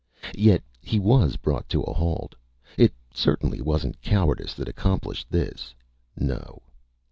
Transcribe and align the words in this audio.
Yet 0.35 0.63
he 0.81 0.99
was 0.99 1.35
brought 1.35 1.69
to 1.69 1.83
a 1.83 1.93
halt. 1.93 2.33
It 2.75 2.91
certainly 3.13 3.61
wasn't 3.61 4.01
cowardice 4.01 4.55
that 4.55 4.67
accomplished 4.67 5.29
this. 5.29 5.75
No. 6.17 6.63